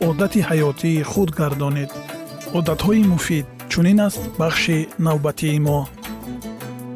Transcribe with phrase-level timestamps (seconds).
[0.00, 1.90] одати ҳаётии худ гардонед
[2.58, 5.78] одатҳои муфид чунин аст бахши навбатии мо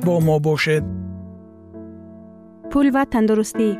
[0.04, 0.84] бо мо бошед
[2.70, 3.70] пул ва тандурустӣ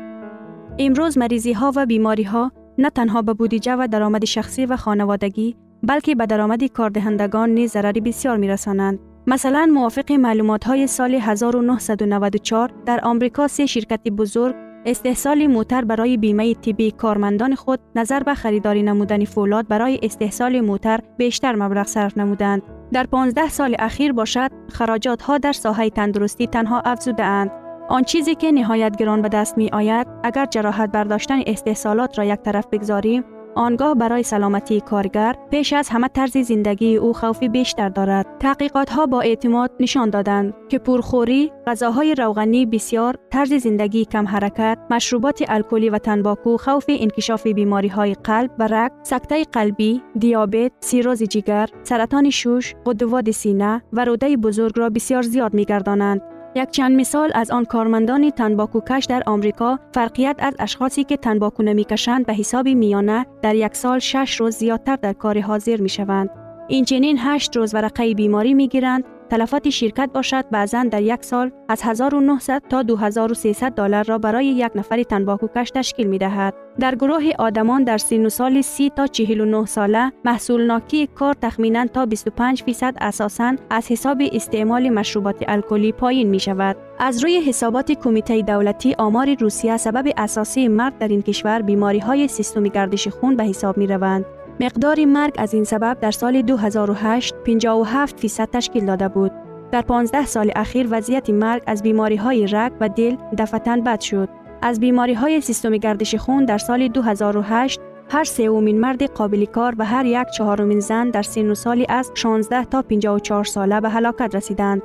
[0.85, 2.43] имрӯз маризиҳо ва бемориҳо
[2.83, 5.47] на танҳо ба будиҷа ва даромади шахсӣ ва хонаводагӣ
[5.89, 8.97] балки ба даромади кордиҳандагон низ зарари бисёр мерасонанд
[9.31, 16.91] масалан мувофиқи маълумотҳои соли 1994 дар омрико се ширкати бузург استحصال موتر برای بیمه طبی
[16.91, 22.61] کارمندان خود نظر به خریداری نمودن فولاد برای استحصال موتر بیشتر مبلغ صرف نمودند.
[22.91, 27.51] در 15 سال اخیر باشد خراجات ها در ساحه تندرستی تنها افزوده اند.
[27.89, 32.39] آن چیزی که نهایت گران به دست می آید اگر جراحت برداشتن استحصالات را یک
[32.39, 33.23] طرف بگذاریم
[33.55, 38.25] آنگاه برای سلامتی کارگر پیش از همه طرز زندگی او خوفی بیشتر دارد.
[38.39, 44.77] تحقیقات ها با اعتماد نشان دادند که پرخوری، غذاهای روغنی بسیار، طرز زندگی کم حرکت،
[44.89, 51.23] مشروبات الکلی و تنباکو خوف انکشاف بیماری های قلب و رگ، سکته قلبی، دیابت، سیروز
[51.23, 56.21] جگر، سرطان شوش، غدوات سینه و روده بزرگ را بسیار زیاد می گردانند.
[56.55, 61.63] یک چند مثال از آن کارمندان تنباکو کش در آمریکا فرقیت از اشخاصی که تنباکو
[61.63, 66.29] نمی‌کشند به حساب میانه در یک سال شش روز زیادتر در کار حاضر می شوند.
[66.67, 71.51] این چنین هشت روز ورقه بیماری می گیرند تلفات شرکت باشد بعضا در یک سال
[71.69, 76.53] از 1900 تا 2300 دلار را برای یک نفر تنباکوکش تشکیل می دهد.
[76.79, 82.05] در گروه آدمان در سن سال 30 تا 49 ساله محصول ناکی کار تخمینا تا
[82.05, 86.75] 25 فیصد اساساً از حساب استعمال مشروبات الکلی پایین می شود.
[86.99, 92.27] از روی حسابات کمیته دولتی آمار روسیه سبب اساسی مرگ در این کشور بیماری های
[92.27, 94.25] سیستم گردش خون به حساب می روند.
[94.59, 99.31] مقدار مرگ از این سبب در سال 2008 57 فیصد تشکیل داده بود.
[99.71, 104.29] در 15 سال اخیر وضعیت مرگ از بیماری های رگ و دل دفتن بد شد.
[104.61, 109.85] از بیماری های سیستم گردش خون در سال 2008 هر سومین مرد قابل کار و
[109.85, 114.81] هر یک چهارمین زن در سن سالی از 16 تا 54 ساله به هلاکت رسیدند.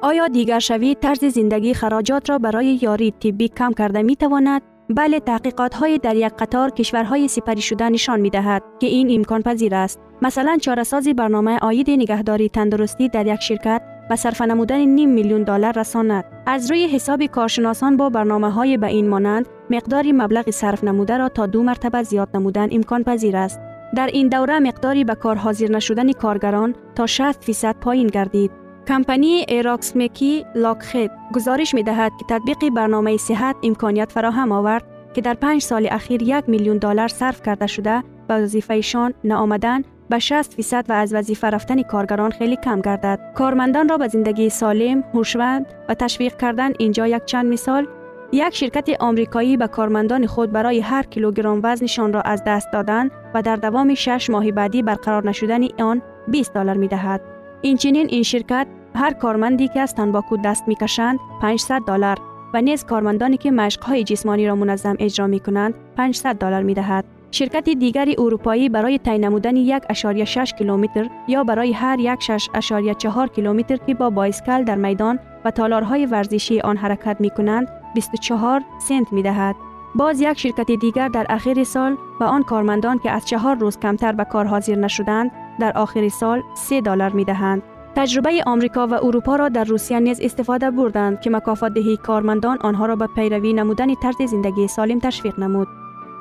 [0.00, 4.62] آیا دیگر شوی طرز زندگی خراجات را برای یاری طبی کم کرده می تواند؟
[4.94, 9.42] بله تحقیقات های در یک قطار کشورهای سپری شده نشان می دهد که این امکان
[9.42, 10.00] پذیر است.
[10.22, 15.78] مثلا چارسازی برنامه آید نگهداری تندرستی در یک شرکت به صرف نمودن نیم میلیون دلار
[15.78, 16.24] رساند.
[16.46, 21.28] از روی حساب کارشناسان با برنامه های به این مانند مقداری مبلغ صرف نموده را
[21.28, 23.60] تا دو مرتبه زیاد نمودن امکان پذیر است.
[23.96, 28.61] در این دوره مقداری به کار حاضر نشدن کارگران تا 60 فیصد پایین گردید.
[28.88, 34.84] کمپانی ایراکس میکی لاکخید گزارش می دهد که تطبیق برنامه صحت امکانیت فراهم آورد
[35.14, 40.18] که در پنج سال اخیر یک میلیون دلار صرف کرده شده به وظیفهشان نآمدن به
[40.18, 43.32] 60 فیصد و از وظیفه رفتن کارگران خیلی کم گردد.
[43.34, 47.86] کارمندان را به زندگی سالم، هوشمند و تشویق کردن اینجا یک چند مثال
[48.32, 53.42] یک شرکت آمریکایی به کارمندان خود برای هر کیلوگرم وزنشان را از دست دادن و
[53.42, 57.31] در دوام 6 ماه بعدی برقرار نشدن آن 20 دلار می دهد.
[57.62, 62.18] اینچنین این شرکت هر کارمندی که تنباکو دست می کشند 500 دلار
[62.54, 67.04] و نیز کارمندانی که مشقهای جسمانی را منظم اجرا می کنند 500 دلار می دهد.
[67.30, 74.10] شرکت دیگری اروپایی برای تعیین نمودن 1.6 کیلومتر یا برای هر 1.4 کیلومتر که با
[74.10, 79.56] بایسکل در میدان و تالارهای ورزشی آن حرکت می کنند 24 سنت می دهد.
[79.94, 84.12] باز یک شرکت دیگر در آخر سال به آن کارمندان که از چهار روز کمتر
[84.12, 85.30] به کار حاضر نشدند
[85.62, 87.62] در آخر سال 3 دلار می دهند.
[87.96, 92.86] تجربه آمریکا و اروپا را در روسیه نیز استفاده بردند که مکافات دهی کارمندان آنها
[92.86, 95.68] را به پیروی نمودن طرز زندگی سالم تشویق نمود.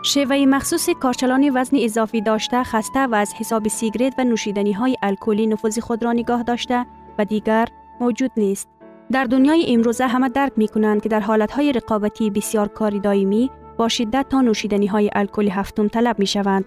[0.03, 5.47] شیوه مخصوص کارچلانی وزن اضافی داشته خسته و از حساب سیگرت و نوشیدنی های الکلی
[5.47, 6.85] نفوذ خود را نگاه داشته
[7.17, 7.67] و دیگر
[8.01, 8.69] موجود نیست.
[9.11, 13.51] در دنیای امروزه همه درک می کنند که در حالت های رقابتی بسیار کاری دائمی
[13.77, 16.65] با شدت تا نوشیدنی های الکلی هفتم طلب می شوند.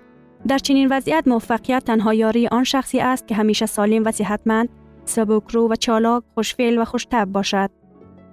[0.49, 4.69] در چنین وضعیت موفقیت تنها یاری آن شخصی است که همیشه سالم و صحتمند،
[5.05, 7.71] سبکرو و چالاک، خوشفعل و خوشتب باشد.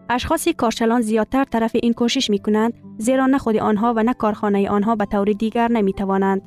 [0.10, 4.70] اشخاص کارچلان زیادتر طرف این کوشش می کنند زیرا نه خود آنها و نه کارخانه
[4.70, 6.42] آنها به طور دیگر نمی توانند.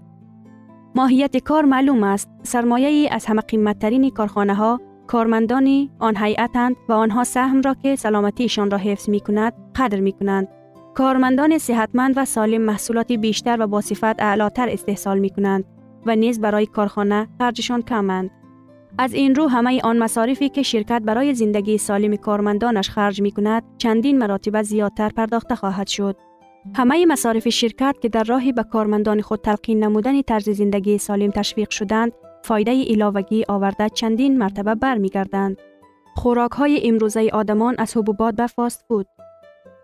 [0.95, 2.31] ماهیت کار معلوم است.
[2.43, 7.97] سرمایه ای از همه قیمتترین کارخانه ها کارمندان آن هیئتند و آنها سهم را که
[7.97, 10.49] سلامتیشان را حفظ می کند قدر می کنند.
[10.95, 15.65] کارمندان صحتمند و سالم محصولات بیشتر و با صفت اعلاتر استحصال می کنند
[16.07, 18.31] و نیز برای کارخانه خرجشان کمند.
[18.99, 23.63] از این رو همه آن مصارفی که شرکت برای زندگی سالم کارمندانش خرج می کند
[23.79, 26.17] چندین مراتب زیادتر پرداخته خواهد شد.
[26.75, 31.71] همه مصارف شرکت که در راهی به کارمندان خود تلقین نمودن طرز زندگی سالم تشویق
[31.71, 32.13] شدند
[32.45, 35.57] فایده علاوگی آورده چندین مرتبه برمیگردند.
[36.17, 39.07] خوراک های امروزه آدمان از حبوبات به فاست فود.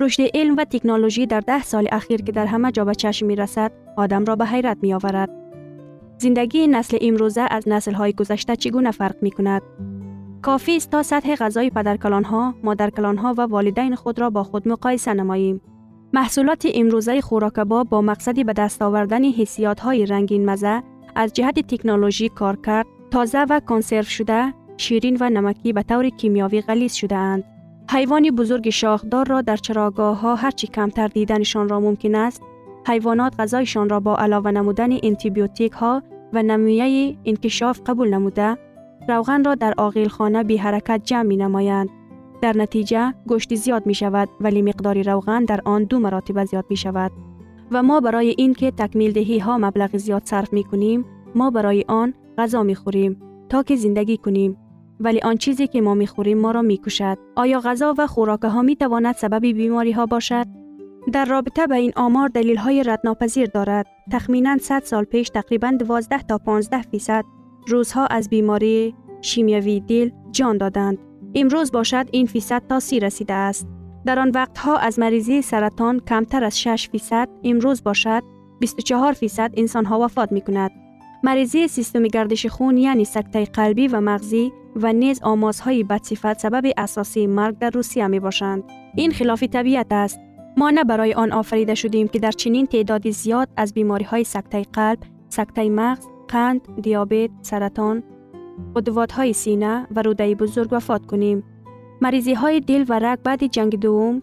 [0.00, 3.36] رشد علم و تکنولوژی در ده سال اخیر که در همه جا به چشم می
[3.36, 5.30] رسد، آدم را به حیرت می آورد.
[6.18, 9.62] زندگی نسل امروزه از نسل های گذشته چگونه فرق می کند؟
[10.42, 14.68] کافی است تا سطح غذای پدرکلان ها، مادرکلان ها و والدین خود را با خود
[14.68, 15.60] مقایسه نماییم.
[16.12, 20.82] محصولات امروزه خوراکباب با مقصدی به دست آوردن حسیات های رنگین مزه
[21.14, 26.60] از جهت تکنولوژی کار کرد تازه و کنسرو شده شیرین و نمکی به طور کیمیاوی
[26.60, 27.44] غلیظ شده اند.
[27.92, 32.42] حیوان بزرگ شاخدار را در چراگاه ها هرچی کمتر دیدنشان را ممکن است
[32.86, 36.02] حیوانات غذایشان را با علاوه نمودن انتیبیوتیک ها
[36.32, 38.56] و نمویه انکشاف قبول نموده
[39.08, 41.88] روغن را در آقیل خانه بی حرکت جمع می نمایند.
[42.42, 46.76] در نتیجه گوشت زیاد می شود ولی مقدار روغن در آن دو مراتب زیاد می
[46.76, 47.12] شود.
[47.70, 51.04] و ما برای اینکه تکمیل دهی ها مبلغ زیاد صرف می کنیم
[51.34, 54.56] ما برای آن غذا می خوریم تا که زندگی کنیم
[55.00, 58.42] ولی آن چیزی که ما می خوریم ما را می کشد آیا غذا و خوراک
[58.42, 58.76] ها می
[59.16, 60.46] سبب بیماری ها باشد؟
[61.12, 63.86] در رابطه به این آمار دلیل های ردناپذیر دارد.
[64.12, 67.24] تخمینا 100 سال پیش تقریبا 12 تا 15 فیصد
[67.66, 70.98] روزها از بیماری شیمیوی دل جان دادند.
[71.34, 73.68] امروز باشد این فیصد تا سی رسیده است.
[74.06, 78.22] در آن وقتها از مریضی سرطان کمتر از 6 فیصد امروز باشد
[78.60, 80.70] 24 فیصد انسان ها وفات می کند.
[81.22, 87.26] مریضی سیستم گردش خون یعنی سکته قلبی و مغزی و نیز آمازهای بدصفت سبب اساسی
[87.26, 88.64] مرگ در روسیه می باشند.
[88.96, 90.20] این خلاف طبیعت است.
[90.56, 94.62] ما نه برای آن آفریده شدیم که در چنین تعدادی زیاد از بیماری های سکته
[94.62, 94.98] قلب،
[95.28, 98.02] سکته مغز، قند، دیابت، سرطان،
[99.12, 101.44] های سینه و روده بزرگ وفات کنیم.
[102.00, 104.22] مریضی های دل و رگ بعد جنگ دوم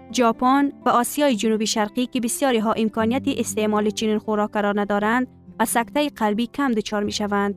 [0.13, 5.27] ژاپن و آسیای جنوبی شرقی که بسیاری ها امکانیت استعمال چنین خوراک را ندارند
[5.59, 7.55] و سکته قلبی کم دچار می شوند.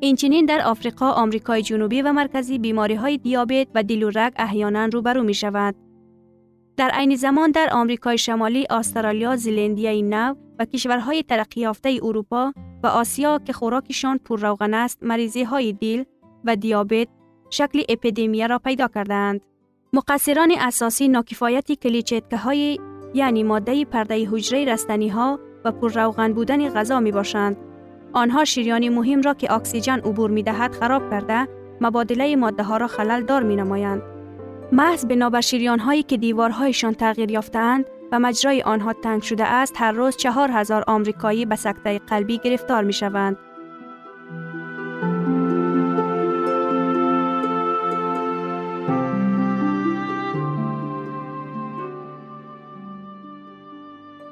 [0.00, 4.84] اینچنین در آفریقا، آمریکای جنوبی و مرکزی بیماری های دیابت و دل و رگ احیانا
[4.84, 5.74] روبرو می شود.
[6.76, 12.86] در عین زمان در آمریکای شمالی، استرالیا، زلندیای نو و کشورهای ترقی یافته اروپا و
[12.86, 16.04] آسیا که خوراکشان پر است، مریضی های دل
[16.44, 17.08] و دیابت
[17.50, 19.40] شکل اپیدمی را پیدا کردند.
[19.92, 22.78] مقصران اساسی ناکفایت کلیچتکه های
[23.14, 27.56] یعنی ماده پرده حجره رستنی ها و پر روغن بودن غذا می باشند.
[28.12, 31.48] آنها شیریان مهم را که اکسیژن عبور می دهد خراب کرده
[31.80, 34.02] مبادله ماده ها را خلل دار می نمایند.
[34.72, 39.92] محض بنابر شیریان هایی که دیوارهایشان تغییر یافتند و مجرای آنها تنگ شده است هر
[39.92, 43.36] روز چهار هزار آمریکایی به سکته قلبی گرفتار می شوند.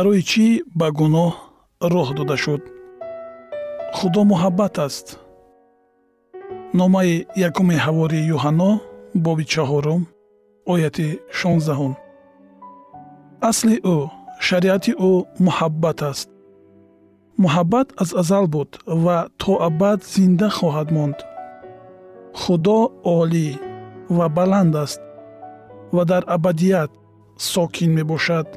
[0.00, 0.46] барои чӣ
[0.80, 1.32] ба гуноҳ
[1.92, 2.62] роҳ дода шуд?
[3.96, 5.06] Худо муҳаббат аст.
[6.78, 7.12] Номаи
[7.48, 8.70] якуми ҳавори юҳанно
[9.24, 10.02] боби чаҳорум
[10.72, 11.92] ояти шонздаҳум.
[13.50, 13.96] Асли ӯ
[14.46, 15.12] шариати ӯ
[15.46, 16.28] муҳаббат аст.
[17.44, 18.70] Муҳаббат аз азал буд
[19.04, 21.18] ва то абад зинда хоҳад монд.
[22.40, 22.78] Худо
[23.18, 23.48] олӣ
[24.16, 25.00] ва баланд аст
[25.94, 26.90] ва дар абадият
[27.52, 28.48] сокин мебошад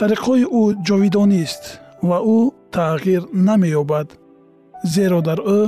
[0.00, 1.62] тариқҳои ӯ ҷовидонист
[2.08, 2.40] ва ӯ
[2.76, 4.08] тағйир намеёбад
[4.94, 5.60] зеро дар ӯ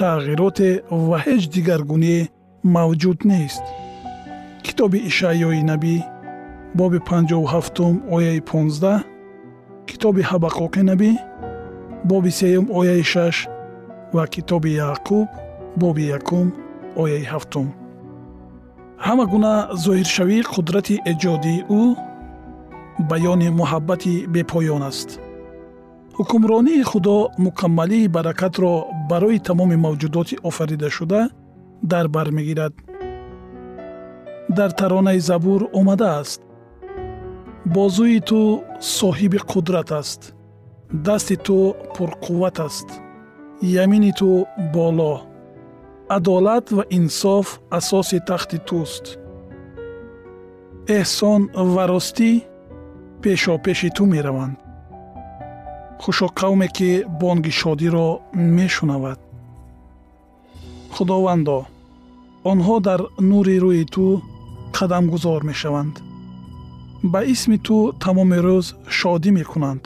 [0.00, 0.70] тағйироте
[1.08, 2.20] ва ҳеҷ дигаргуние
[2.74, 3.64] мавҷуд нест.
[4.64, 5.96] Китоби ишаъёи набӣ
[6.78, 9.04] боби 57 ояи 15
[9.88, 11.10] китоби ҳабақуқи набӣ
[12.10, 13.48] боби сеюм ояи 6
[14.14, 15.26] ва китоби яъқуб
[15.82, 16.46] боби якум
[17.02, 17.68] ояи ҳафтум.
[19.06, 22.09] Ҳама гуна зоҳиршавии қудрати эҷодии ӯ
[23.10, 25.10] баёни муҳаббати бепоён аст.
[26.18, 28.72] Ҳукмронии худо мукаммалии баракатро
[29.10, 31.20] барои тамоми мавҷудоти офаридашуда
[31.82, 32.74] дар бар мегирад.
[34.58, 36.40] Дар таронаи забур омадааст
[37.74, 38.40] бозӯи ту
[38.98, 40.20] соҳиби қудрат аст.
[41.06, 41.56] Дасти ту
[41.94, 42.88] пурқувват аст.
[43.82, 45.14] Ямини ту боло.
[46.16, 47.46] Адолат ва инсоф
[47.78, 49.04] асоси тахти туст.
[50.98, 51.40] Эҳсон
[51.74, 52.30] ва ростӣ
[53.22, 54.56] пешопеши ту мераванд.
[56.02, 59.18] Хушо қавме ки бонги шодиро мешунавад.
[60.94, 61.58] Худовандо
[62.50, 63.00] онҳо дар
[63.30, 64.04] нури рӯи ту
[64.76, 65.94] қадамгузор мешаванд.
[67.12, 68.66] Ба исми ту тамоми рӯз
[68.98, 69.84] шодӣ мекунанд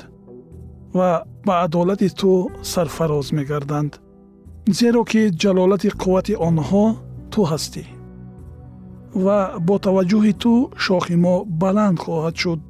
[0.95, 3.93] ва ба адолати ту сарфароз мегарданд
[4.79, 6.85] зеро ки ҷалолати қуввати онҳо
[7.33, 7.85] ту ҳастӣ.
[9.25, 10.53] Ва бо таваҷҷӯҳи ту
[10.85, 12.61] шохи мо баланд хоҳад шуд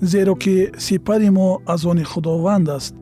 [0.00, 2.94] зеро ки сипари мо аз они худованд аст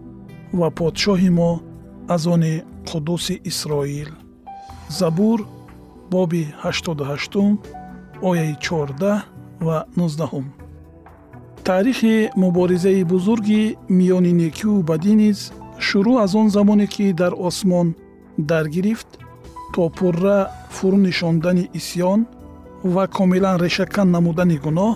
[0.53, 1.61] ва подшоҳи мо
[2.09, 4.09] аз они қудуси исроил.
[4.89, 5.47] Забур
[6.11, 7.57] боби 88
[8.23, 9.23] ояи 14
[9.61, 10.45] ва 19
[11.65, 15.53] таърихи муборизаи бузурги миёни некию бадӣ низ
[15.87, 17.95] шурӯъ аз он замоне ки дар осмон
[18.39, 19.11] даргирифт
[19.75, 20.39] то пурра
[20.77, 22.21] фурӯнишондани исьён
[22.85, 24.93] ва комилан решакан намудани гуноҳ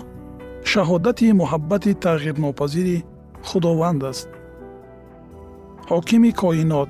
[0.71, 2.97] шаҳодати муҳаббати тағйирнопазири
[3.47, 4.29] худованд аст.
[5.91, 6.89] Ҳокими коинот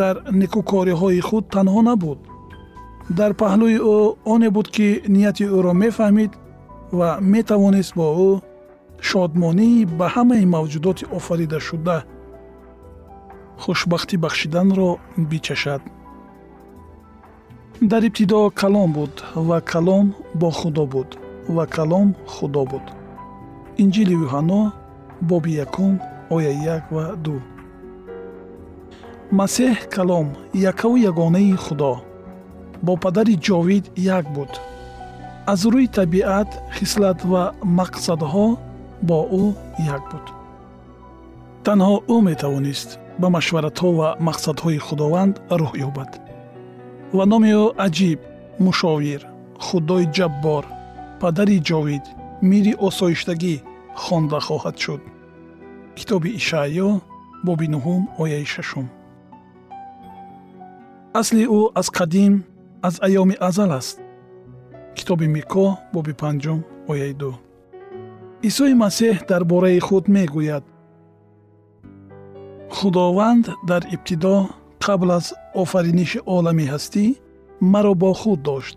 [0.00, 2.18] дар никӯкориҳои худ танҳо набуд.
[3.18, 3.98] Дар паҳлӯи ӯ
[4.32, 6.32] оне буд ки нияти ӯро мефаҳмид
[6.98, 8.30] ва метавонист бо ӯ
[9.08, 11.98] шодмонии ба ҳамаи мавҷудоти офаридашуда
[13.62, 14.90] хушбахтӣ бахшиданро
[15.30, 15.82] бичашад.
[17.90, 19.14] Дар ибтидо калом буд
[19.48, 20.06] ва калом
[20.40, 21.10] бо худо буд
[21.48, 22.86] ва калом худо буд.
[23.82, 24.72] Инҷили юҳанно
[25.20, 25.94] боби якум
[26.30, 27.36] оя як ва ду.
[29.38, 30.26] Масеҳ калом
[30.70, 31.94] якаву ягонаи худо
[32.82, 34.52] бо падари ҷовид як буд.
[35.46, 37.42] Аз рӯи табиат хислат ва
[37.78, 38.46] мақсадҳо
[39.08, 39.44] бо ӯ
[39.96, 40.26] як буд.
[41.66, 46.10] Танҳо ӯ метавонист ба машваратҳо ва мақсадҳои худованд рӯҳ ёбад.
[47.16, 48.20] Ва номи ӯ аҷиб
[48.66, 49.20] мушовир
[49.66, 50.64] худои ҷаббор
[51.22, 52.04] падари ҷовид
[52.50, 53.54] мири осоиштагӣ
[54.02, 55.02] хонда хоҳад шуд.
[55.98, 56.90] Китоби ишаъё
[57.46, 58.86] боби нуҳум ояи шашум.
[61.20, 62.34] Асли ӯ аз қадим
[62.88, 63.96] аз айёми азал аст.
[64.96, 66.60] Китоби мико боби панҷум
[66.92, 67.30] ояи ду.
[68.48, 70.64] Исои масеҳ дар бораи худ мегӯяд.
[72.76, 74.36] Худованд дар ибтидо
[74.84, 75.26] қабл аз
[75.62, 77.04] офариниши олами ҳастӣ
[77.72, 78.76] маро бо худ дошт.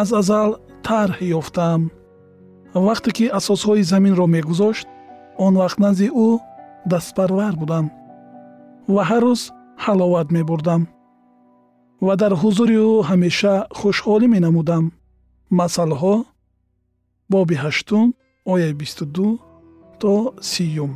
[0.00, 0.50] Аз азал
[0.86, 1.82] тарҳ ёфтаам
[2.86, 4.86] вақте ки асосҳои заминро мегузошт
[5.44, 6.28] он вақт назди ӯ
[6.92, 7.86] дастпарвар будам
[8.94, 9.42] ва ҳар рӯз
[9.84, 10.82] ҳаловат мебурдам
[12.06, 14.84] ва дар ҳузури ӯ ҳамеша хушҳолӣ менамудам.
[15.58, 16.14] Масъалҳо
[17.32, 18.06] боби ҳаштум
[18.52, 19.28] ояи бисту ду
[20.00, 20.14] то
[20.50, 20.92] сиюм.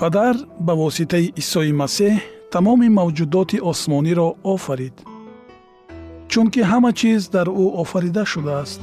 [0.00, 0.34] Падар
[0.66, 2.14] ба воситаи исои масеҳ
[2.52, 4.96] тамоми мавҷудоти осмониро офарид
[6.32, 8.80] чунки ҳама чиз дар ӯ офарида шудааст.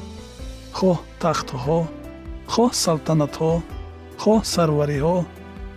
[0.78, 1.80] Хоҳ тахтҳо
[2.52, 3.54] хоҳ салтанатҳо
[4.22, 5.18] хоҳ сарвариҳо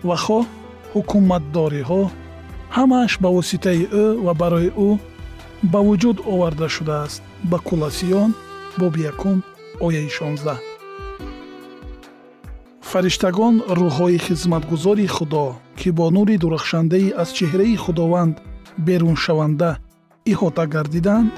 [0.08, 0.44] ва хоҳ
[0.92, 2.02] ҳукуматдориҳо
[2.76, 4.90] ҳамааш ба воситаи ӯ ва барои ӯ
[5.72, 7.20] ба вуҷуд оварда шудааст.
[7.50, 8.30] Ба куласиён
[8.80, 9.36] боби якум
[9.86, 10.58] ояи шонздаҳ.
[12.90, 15.46] Фариштагон рӯҳҳои хизматгузори худо
[15.78, 18.34] ки бо нури дурахшандаи аз чеҳраи худованд
[18.86, 19.70] беруншаванда
[20.32, 21.32] иҳота гардиданд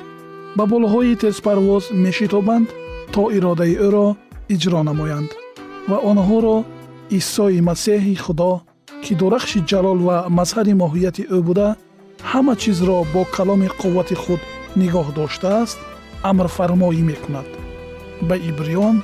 [0.56, 2.68] ба болҳои тезпарвоз мешитобанд
[3.14, 4.08] то иродаи ӯро
[4.54, 5.30] иҷро намоянд
[5.90, 6.56] ва онҳоро
[7.18, 8.52] исои масеҳи худо
[9.04, 11.68] ки дурахши ҷалол ва мазҳари моҳияти ӯ буда
[12.30, 14.40] ҳама чизро бо каломи қуввати худ
[14.80, 15.78] нигоҳ доштааст
[16.30, 17.48] амрфармоӣ мекунад.
[18.28, 18.96] Ба ибриён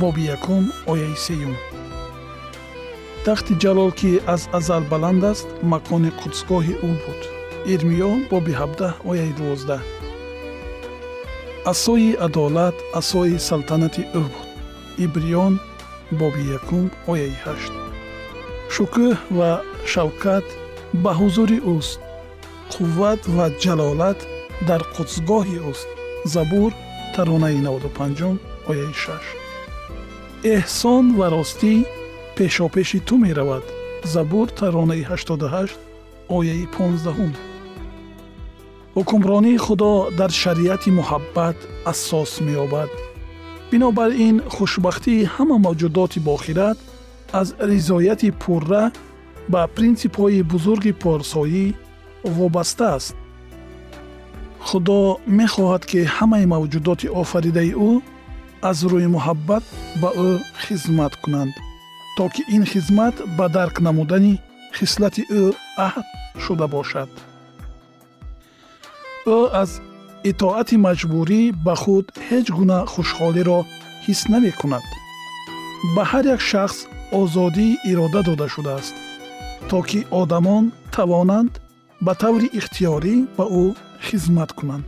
[0.00, 1.54] боби якум ояи сеюм.
[3.24, 7.20] Тахти ҷалол ки аз азал баланд аст макони қудсгоҳи ӯ буд.
[7.72, 9.82] Ирмиё боби ҳабдаҳ ояи дувоздаҳ
[11.72, 14.46] асои адолат асои салтанати ӯ буд.
[15.04, 15.54] Ибриён
[16.18, 17.74] боби якум ояи ҳашт.
[18.74, 19.50] Шукӯҳ ва
[19.92, 20.46] шавкат
[21.02, 22.00] ба ҳузури ӯст.
[22.72, 24.20] Қувват ва ҷалолат
[24.68, 25.88] дар қудсгоҳи ӯст.
[26.34, 26.70] Забур
[27.14, 28.38] таронаи 95
[28.70, 29.46] ояи 6
[30.56, 31.74] эҳсон ва ростӣ
[32.36, 33.64] пешопеши ту меравад.
[34.14, 35.70] Забур таронаи 88
[36.36, 37.45] ояи 15
[38.96, 41.58] ҳукмронии худо дар шариати муҳаббат
[41.92, 42.90] асос меёбад.
[43.70, 46.78] Бинобар ин хушбахтии ҳама мавҷудоти бохират
[47.40, 48.84] аз ризояти пурра
[49.52, 51.64] ба принсипҳои бузурги порсоӣ
[52.36, 53.14] вобаста аст.
[54.66, 54.98] Худо
[55.38, 57.92] мехоҳад ки ҳамаи мавҷудоти офаридаи ӯ
[58.70, 59.64] аз рӯи муҳаббат
[60.00, 60.30] ба ӯ
[60.64, 61.54] хизмат кунанд
[62.16, 64.34] то ки ин хизмат ба дарк намудани
[64.78, 65.44] хислати ӯ
[65.86, 66.06] аҳд
[66.44, 67.10] шуда бошад
[69.34, 69.70] ӯ аз
[70.30, 73.60] итоати маҷбурӣ ба худ ҳеҷ гуна хушҳолиро
[74.04, 74.86] ҳис намекунад.
[75.94, 76.78] Ба ҳар як шахс
[77.20, 78.94] озодии ирода дода шудааст
[79.68, 81.52] то ки одамон тавонанд
[82.04, 83.64] ба таври ихтиёрӣ ба ӯ
[84.06, 84.86] хизмат кунанд.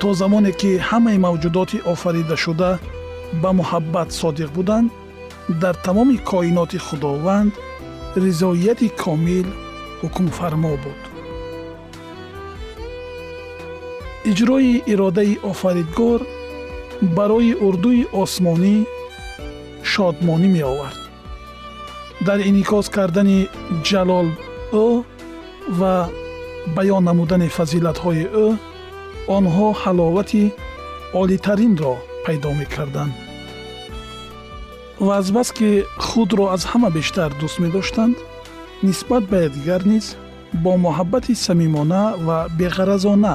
[0.00, 2.70] То замоне ки ҳамаи мавҷудоти офаридашуда
[3.42, 4.88] ба муҳаббат содиқ буданд
[5.62, 7.52] дар тамоми коиноти худованд
[8.24, 9.48] ризояти комил
[10.00, 11.01] ҳукмфармо буд
[14.32, 16.20] иҷрои иродаи офаридгор
[17.16, 18.76] барои урдуи осмонӣ
[19.90, 21.00] шодмонӣ меовард.
[22.26, 23.38] Дар инъикос кардани
[23.88, 24.28] ҷалол
[24.86, 24.88] ӯ
[25.78, 25.94] ва
[26.76, 28.46] баён намудани фазилатҳои ӯ
[29.36, 30.44] онҳо ҳаловати
[31.22, 33.14] олитаринро пайдо мекарданд.
[35.06, 35.70] Ва азбас ки
[36.06, 38.16] худро аз ҳама бештар дӯст медоштанд
[38.88, 40.06] нисбат ба якдигар низ
[40.62, 43.34] бо муҳаббати самимона ва беғаразона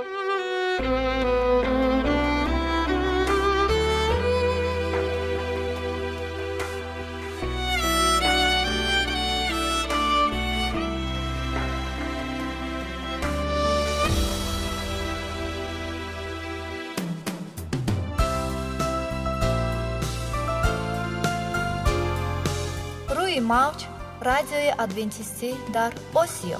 [24.29, 26.59] радиои адвентистӣ дар осиё.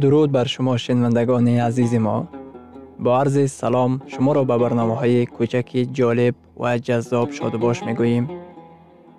[0.00, 2.16] Дуруд бар шумо шинавандагони азизи мо.
[2.98, 8.26] Бо арзи салом шуморо ба барномаҳои кӯчаки ҷолиб ва ҷаззоб шодубош мегӯем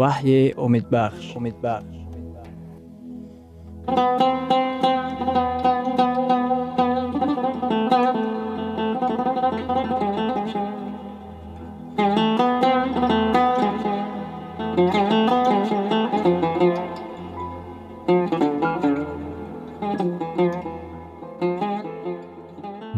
[0.00, 1.96] ваҳйи умедбахш умедбахш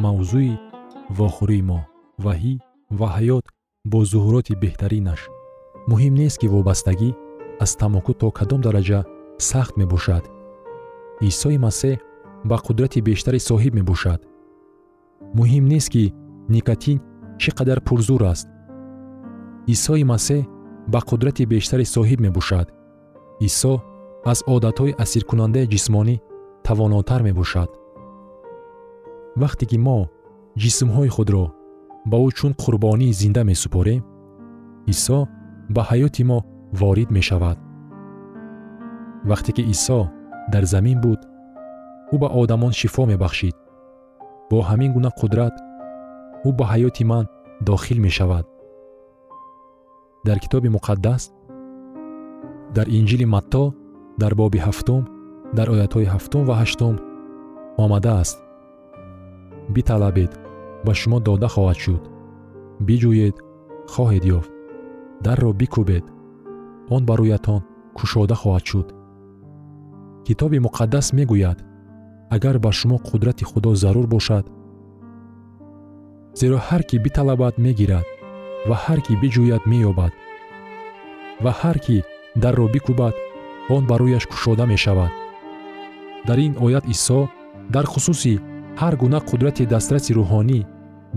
[0.04, 0.52] мавзӯи
[1.18, 1.80] вохӯрии мо.
[2.24, 2.54] Ваҳӣ
[2.98, 3.46] ва ҳаёт
[3.90, 5.20] бо зуҳуроти беҳтаринаш
[6.02, 7.10] муҳим нест ки вобастагӣ
[7.64, 9.00] аз тамоку то кадом дараҷа
[9.50, 10.24] сахт мебошад.
[11.30, 11.96] Исои масеҳ
[12.50, 14.20] ба қудрати бештаре соҳиб мебошад.
[15.38, 16.04] Муҳим нест ки
[16.54, 16.98] никотин
[17.40, 18.46] чӣ қадар пурзур аст.
[19.74, 20.42] Исои масеҳ
[20.92, 22.66] ба қудрати бештаре соҳиб мебошад.
[23.48, 23.72] Исо
[24.32, 26.16] аз одатҳои асиркунандаи ҷисмонӣ
[26.66, 27.70] тавонотар мебошад.
[29.42, 29.98] Вақте ки мо
[30.62, 31.44] ҷисмҳои худро
[32.10, 34.00] ба ӯ чун қурбонии зинда месупорем
[34.94, 35.18] исо
[35.74, 36.38] ба ҳаёти мо
[36.80, 37.58] ворид мешавад
[39.30, 40.00] вақте ки исо
[40.52, 41.20] дар замин буд
[42.12, 43.56] ӯ ба одамон шифо мебахшид
[44.50, 45.54] бо ҳамин гуна қудрат
[46.48, 47.24] ӯ ба ҳаёти ман
[47.68, 48.46] дохил мешавад
[50.26, 51.22] дар китоби муқаддас
[52.76, 53.64] дар инҷили матто
[54.22, 55.02] дар боби ҳафтум
[55.56, 56.94] дар оятҳои ҳафтум ва ҳаштум
[57.85, 58.38] омадааст
[59.74, 60.32] биталабед
[60.85, 62.02] ба шумо дода хоҳад шуд
[62.87, 63.37] биҷӯед
[63.94, 64.52] хоҳед ёфт
[65.24, 66.04] дарро бикӯбед.
[66.94, 67.62] Он ба рӯятон
[67.96, 68.88] кушода хоҳад шуд.
[70.26, 71.58] Китоби муқаддас мегӯяд
[72.35, 74.44] агар ба шумо қудрати худо зарур бошад.
[76.38, 78.06] Зеро ҳар кӣ биталабад мегирад
[78.68, 80.12] ва ҳар кӣ биҷӯяд меёбад
[81.44, 81.96] ва ҳар кӣ
[82.42, 83.14] дарро бикӯбад
[83.74, 85.12] он ба рӯяш кушода мешавад.
[86.26, 87.20] Дар ин оят исо
[87.74, 88.35] дар хусуси
[88.80, 90.61] ҳар гуна қудрати дастраси рӯҳонӣ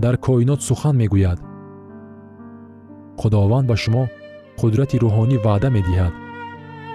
[0.02, 1.38] дар коинот сухан мегӯяд
[3.20, 4.04] худованд ба шумо
[4.60, 6.14] қудрати рӯҳонӣ ваъда медиҳад.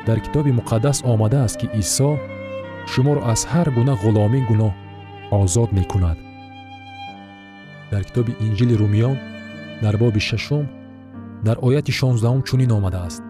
[0.08, 2.10] Дар китоби муқаддас омадааст ки исо
[2.92, 4.74] шуморо аз ҳар гуна ғуломӣ гуноҳ
[5.40, 6.18] озод мекунад.
[7.92, 9.18] Дар китоби инҷили румиён
[9.84, 10.66] дар боби шашум
[11.48, 13.22] дар ояти шонздаҳум чунин омадааст.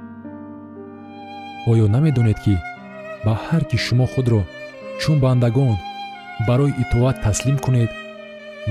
[1.72, 2.56] Оё намедонед ки
[3.26, 4.42] ба ҳар кӣ шумо худро
[5.02, 5.78] чун бандагон
[6.48, 7.92] барои итоат таслим кунед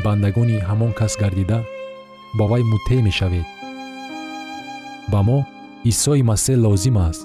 [0.04, 1.58] бандагони ҳамон кас гардида
[2.38, 3.59] ба вай муттеъ мешавед
[5.12, 5.38] ба мо
[5.90, 7.22] исои масеҳ лозим аст.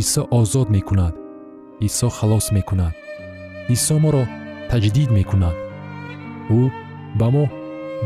[0.00, 1.14] Исо озод мекунад.
[1.86, 2.94] Исо халос мекунад.
[3.74, 4.24] Исо моро
[4.70, 5.56] таҷдид мекунад.
[6.58, 6.60] Ӯ
[7.20, 7.44] ба мо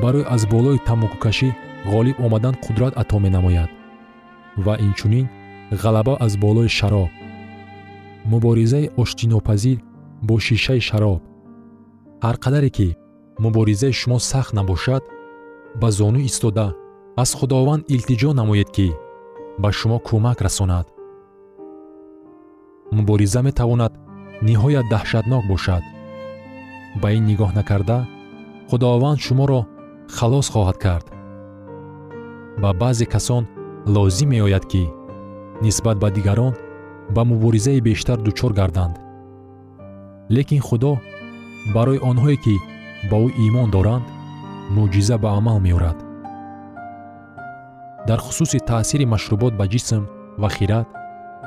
[0.03, 1.49] барои аз болои тамокукашӣ
[1.93, 3.71] ғолиб омадан қудрат ато менамояд.
[4.65, 5.27] Ва инчунин
[5.83, 7.11] ғалаба аз болои шароб.
[8.31, 9.79] Муборизаи оштинопазир
[10.27, 11.21] бо шишаи шароб.
[12.25, 12.97] Ҳар қадаре ки
[13.45, 15.03] муборизаи шумо сахт набошад
[15.81, 16.67] ба зону истода
[17.23, 18.89] аз худованд илтиҷо намоед ки
[19.63, 20.87] ба шумо кӯмак расонад.
[22.97, 23.93] Мубориза метавонад
[24.49, 25.85] ниҳоят даҳшатнок бошад.
[27.01, 27.99] Ба ин нигоҳ накарда
[28.69, 29.61] худованд шуморо
[30.17, 31.07] халос хоҳад кард.
[32.63, 33.45] Ба баъзе касон
[33.95, 34.85] лозим меояд ки
[35.65, 36.55] нисбат ба дигарон
[37.15, 38.97] ба муборизаи бештар дучор гарданд.
[40.35, 40.93] Лекин худо
[41.75, 42.57] барои онҳое ки
[43.11, 44.07] ба ӯ имон доранд
[44.75, 46.08] мӯъҷиза ба амал меорад
[48.07, 50.03] дар хусуси таъсири машрубот ба ҷисм
[50.43, 50.87] ва хират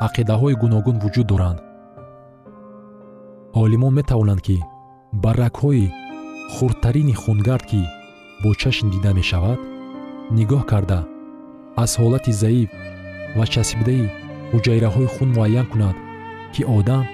[0.08, 1.60] ақидаҳои гуногун вуҷуд доранд.
[3.64, 4.58] Олимон метавонанд ки
[5.24, 5.92] ба рагҳои
[6.54, 7.82] хурдтарини хунгард ки
[8.44, 9.60] бо чашм дида мешавад
[10.38, 11.00] нигоҳ карда
[11.84, 12.70] аз ҳолати заиф
[13.38, 14.12] ва часпидаи
[14.52, 15.96] ҳуҷайраҳои хун муайян кунад
[16.54, 17.06] ки одам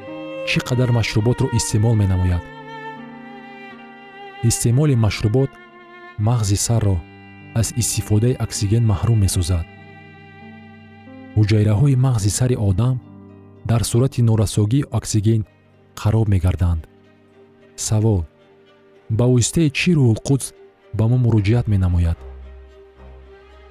[0.49, 2.43] чӣ қадар машруботро истеъмол менамояд.
[4.49, 5.51] Истеъмоли машрубот
[6.27, 6.95] мағзи сарро
[7.59, 9.65] аз истифодаи оксиген маҳрум месозад
[11.37, 12.95] ҳуҷайраҳои мағзи сари одам
[13.69, 15.41] дар сурати норасогии оксиген
[16.01, 16.81] хароб мегарданд.
[17.87, 18.21] Савол
[19.17, 20.47] ба воситаи чӣ рӯҳулқудс
[20.97, 22.17] ба мо муроҷиат менамояд?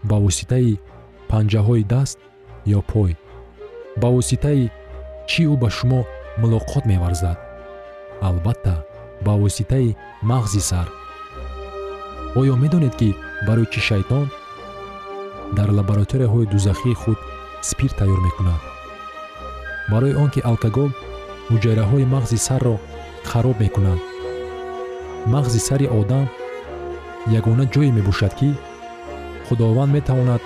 [0.08, 0.80] Ба воситаи
[1.30, 2.18] панҷаҳои даст
[2.78, 3.12] ё пой?
[4.00, 4.62] Ба воситаи
[5.30, 6.00] чӣ ӯ ба шумо
[6.40, 7.38] мулоқот меварзад?
[8.28, 8.74] Албатта
[9.24, 9.96] ба воситаи
[10.30, 10.88] мағзи сар.
[12.40, 13.10] Оё медонед ки
[13.46, 14.26] барои чӣ шайтон
[15.56, 17.18] дар лабораторияҳои дузахии худ
[17.68, 18.60] спирт тайёр мекунад.
[19.92, 20.90] Барои он ки алкогол
[21.50, 22.74] ҳуҷайраҳои мағзи сарро
[23.30, 24.00] хароб мекунад.
[25.34, 26.26] Мағзи сари одам
[27.38, 28.48] ягона ҷое мебошад ки
[29.46, 30.42] худованд метавонад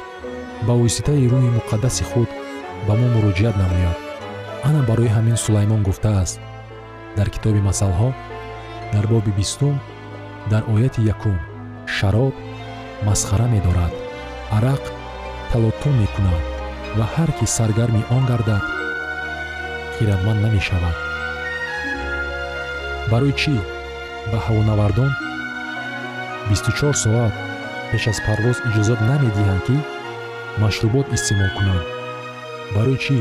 [0.66, 2.29] ба воситаи рӯҳи муқаддаси худ
[2.87, 3.98] ба мо муроҷиат намояд.
[4.68, 6.37] Ана барои ҳамин сулаймон гуфтааст.
[7.16, 8.09] Дар китоби масалҳо
[8.92, 9.74] дар боби бистум
[10.50, 11.37] дар ояти якум
[11.96, 12.35] шароб
[13.06, 13.92] масхара медорад.
[14.56, 14.82] Арақ
[15.50, 16.42] талотум мекунад
[16.98, 18.64] ва ҳар кӣ саргарми он гардад
[19.94, 20.96] хиратманд намешавад.
[23.10, 23.54] Барои чӣ?
[24.30, 25.10] Ба ҳавонавардон?
[26.50, 27.34] 24 соат
[27.90, 29.76] пеш аз парвоз иҷозат намедиҳанд ки
[30.62, 31.86] машрубот истеъмол кунанд.
[32.74, 33.18] Барои чӣ?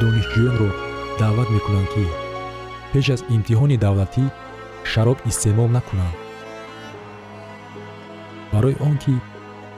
[0.00, 0.70] Донишҷӯёнро
[1.20, 2.04] даъват мекунанд ки
[2.92, 4.24] пеш аз имтиҳони давлатӣ
[4.92, 6.21] шароб истеъмол накунанд
[8.52, 9.14] барои он ки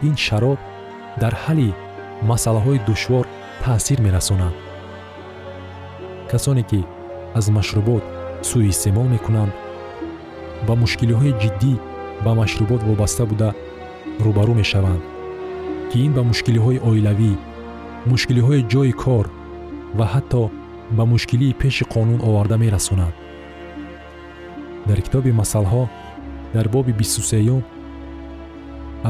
[0.09, 0.59] ин шароб
[1.21, 1.71] дар ҳалли
[2.31, 3.27] масъалаҳои душвор
[3.63, 4.55] таъсир мерасонад.
[6.31, 6.81] Касоне ки
[7.39, 8.05] аз машрубот
[8.49, 9.53] сӯистеъмол мекунанд
[10.67, 11.75] ба мушкилиҳои ҷиддӣ
[12.25, 13.49] ба машрубот вобаста буда
[14.25, 15.03] рӯбарӯ мешаванд
[15.91, 17.33] ки ин ба мушкилиҳои оилавӣ
[18.11, 19.27] мушкилиҳои ҷойи кор
[19.99, 20.43] ва ҳатто
[20.97, 23.15] ба мушкилии пеши қонун оварда мерасонад.
[24.89, 25.83] Дар китоби масъалҳо
[26.55, 27.63] дар боби бисту сеюм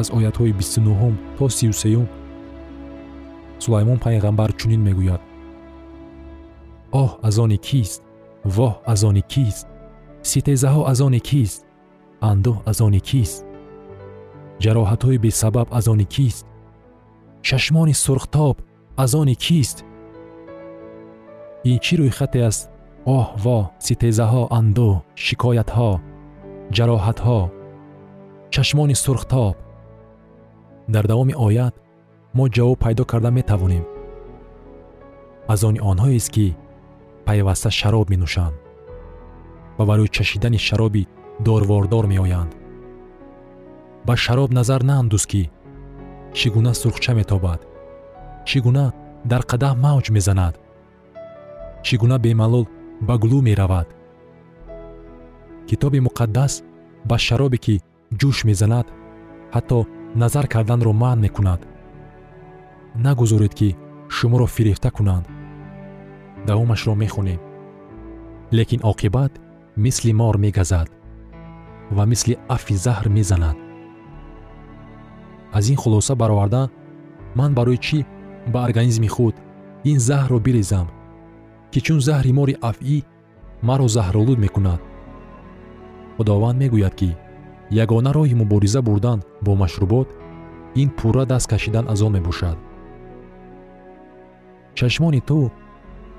[0.00, 2.06] аз оятҳои бисту нуҳум то сию сеюм
[3.64, 5.22] сулаймон пайғамбар чунин мегӯяд.
[7.02, 8.00] Оҳ аз они кист?
[8.56, 9.66] Воҳ аз они кист?
[10.30, 11.60] Ситезаҳо аз они кист?
[12.30, 13.36] Андӯҳ аз они кист?
[14.62, 16.44] Ҷароҳатҳои бесабаб аз они кист?
[17.48, 18.56] Чашмони сурхтоб
[19.02, 19.76] аз они кист?
[21.70, 22.62] Ин чӣ рӯйхате аст?
[23.16, 25.90] Оҳ во ситезаҳо андӯҳ шикоятҳо
[26.76, 27.40] ҷароҳатҳо
[28.54, 29.54] чашмони сурхтоб
[30.88, 31.74] дар давоми оят
[32.34, 33.84] мо ҷавоб пайдо карда метавонем.
[35.48, 36.56] Аз они онҳоест ки
[37.26, 38.54] пайваста шароб менӯшанд
[39.78, 41.08] ва барои чашидани шароби
[41.46, 42.52] дорвордор меоянд.
[44.06, 45.42] Ба шароб назар наандӯз ки
[46.36, 47.60] чӣ гуна сурхча метобад
[48.48, 48.86] чӣ гуна
[49.30, 50.54] дар қадаҳ мавҷ мезанад
[51.84, 52.66] чӣ гуна бемалол
[53.06, 53.88] ба гулӯ меравад.
[55.68, 56.52] Китоби муқаддас
[57.08, 57.74] ба шаробе ки
[58.20, 58.86] ҷӯш мезанад
[59.54, 59.78] ҳатто
[60.14, 61.66] назар карданро маън мекунад.
[62.94, 63.76] Нагузоред ки
[64.08, 65.26] шуморо фирехта кунанд.
[66.46, 67.40] Давомашро мехонем.
[68.52, 69.32] Лекин оқибат
[69.76, 70.88] мисли мор мегазад
[71.90, 73.56] ва мисли афи заҳр мезанад.
[75.52, 76.70] Аз ин хулоса бароварда
[77.34, 78.04] ман барои чӣ
[78.52, 79.34] ба организми худ
[79.84, 80.86] ин заҳрро бирезам
[81.72, 82.98] ки чун заҳри мори афъӣ
[83.62, 84.80] маро заҳролуд мекунад?
[86.16, 87.10] Худованд мегӯяд ки
[87.82, 90.08] ягона роҳи мубориза бурдан бо машрубот
[90.82, 92.58] ин пурра даст кашидан аз он мебошад.
[94.74, 95.50] Чашмони ту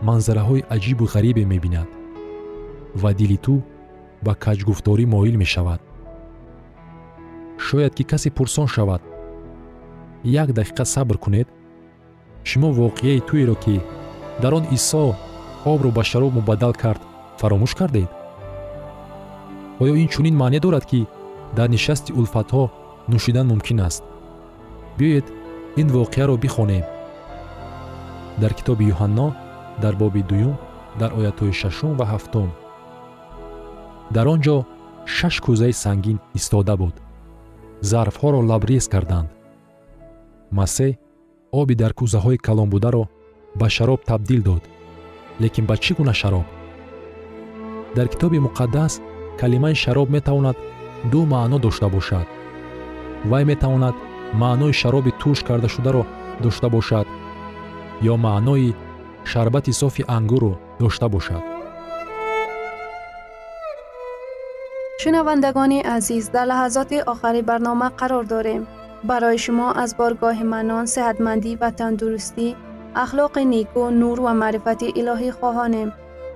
[0.07, 1.89] манзараҳои аҷибу ғарибе мебинад
[3.01, 3.55] ва дили ту
[4.25, 5.81] ба каҷгуфторӣ моил мешавад.
[7.65, 9.01] Шояд ки касе пурсон шавад
[10.23, 11.47] як дақиқа сабр кунед
[12.43, 13.75] шумо воқеаи туеро ки
[14.41, 15.15] дар он исо
[15.65, 17.01] обро ба шароб мубаддал кард
[17.39, 18.09] фаромӯш кардед?
[19.79, 21.07] Оё ин чунин маъне дорад ки
[21.57, 22.63] дар нишасти улфатҳо
[23.11, 24.03] нӯшидан мумкин аст.
[24.97, 25.27] Биёед
[25.81, 26.85] ин воқеаро бихонем.
[28.41, 29.27] Дар китоби юҳанно
[29.83, 30.55] дар боби дуюм
[30.99, 32.49] дар оятҳои шашум ва ҳафтум.
[34.15, 34.57] Дар он ҷо
[35.15, 36.95] шаш кӯзаи сангин истода буд.
[37.89, 39.29] Зарфҳоро лабрез карданд.
[40.57, 40.91] Масеҳ
[41.59, 43.03] оби дар кӯзаҳои калонбударо
[43.59, 44.63] ба шароб табдил дод
[45.43, 46.45] лекин ба чӣ гуна шароб?
[47.95, 48.93] Дар китоби муқаддас
[49.39, 50.57] калимаи шароб метавонад
[51.11, 52.27] ду маъно дошта бошад
[53.25, 53.95] вай метавонад
[54.33, 56.03] маънои шароби турш кардашударо
[56.43, 57.07] дошта бошад
[58.11, 58.75] ё маънои
[59.31, 61.43] шарбати софи ангурро дошта бошад
[65.01, 68.63] шунавандагони азиз дар лаҳазоти охари барнома қарор дорем
[69.09, 72.47] барои шумо аз боргоҳи манон сеҳатмандӣ ва тандурустӣ
[73.03, 75.89] ахлоқи неку нур ва маърифати илоҳӣ хоҳонем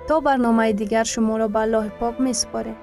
[0.07, 2.77] то барномаи дигар шуморо ба аллоҳи пок месупорем